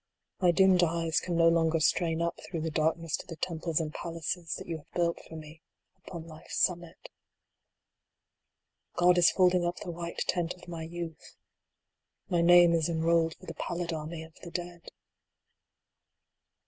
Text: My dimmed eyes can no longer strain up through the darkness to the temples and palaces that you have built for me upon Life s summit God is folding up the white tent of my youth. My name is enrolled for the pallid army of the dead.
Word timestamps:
My 0.39 0.49
dimmed 0.49 0.81
eyes 0.81 1.19
can 1.19 1.37
no 1.37 1.47
longer 1.47 1.79
strain 1.79 2.23
up 2.23 2.39
through 2.43 2.61
the 2.61 2.71
darkness 2.71 3.15
to 3.17 3.27
the 3.27 3.35
temples 3.35 3.79
and 3.79 3.93
palaces 3.93 4.55
that 4.55 4.65
you 4.65 4.77
have 4.77 4.91
built 4.95 5.19
for 5.29 5.35
me 5.35 5.61
upon 5.95 6.25
Life 6.25 6.47
s 6.47 6.57
summit 6.57 7.09
God 8.95 9.19
is 9.19 9.29
folding 9.29 9.63
up 9.63 9.77
the 9.81 9.91
white 9.91 10.17
tent 10.27 10.55
of 10.55 10.67
my 10.67 10.81
youth. 10.81 11.35
My 12.31 12.41
name 12.41 12.73
is 12.73 12.89
enrolled 12.89 13.35
for 13.35 13.45
the 13.45 13.53
pallid 13.53 13.93
army 13.93 14.23
of 14.23 14.33
the 14.41 14.49
dead. 14.49 14.89